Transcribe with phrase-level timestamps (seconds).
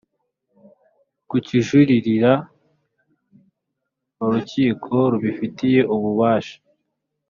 [1.29, 2.33] kukijuririra
[4.17, 6.57] mu rukiko rubifitiye ububasha